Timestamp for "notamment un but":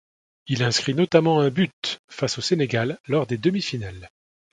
0.95-1.99